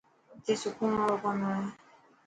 اٿي 0.37 0.53
سڪون 0.61 0.91
واڙو 0.99 1.15
ڪم 1.23 1.39
هي. 1.47 1.59